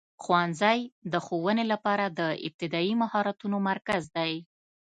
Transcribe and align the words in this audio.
ښوونځی 0.23 0.79
د 1.11 1.13
ښوونې 1.25 1.65
لپاره 1.73 2.05
د 2.19 2.21
ابتدایي 2.47 2.93
مهارتونو 3.03 3.57
مرکز 3.69 4.03
دی. 4.17 4.33